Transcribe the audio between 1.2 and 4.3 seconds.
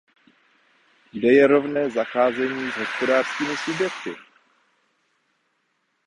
je rovné zacházení s hospodářskými subjekty?